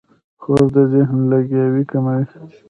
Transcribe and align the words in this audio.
خوب 0.41 0.65
د 0.75 0.77
ذهن 0.93 1.19
لګیاوي 1.31 1.83
کموي 1.91 2.25